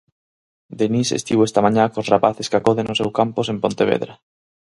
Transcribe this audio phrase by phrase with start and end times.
[0.79, 4.13] Denis estivo esta mañá cos rapaces que acoden ao seu campus en Pontevedra.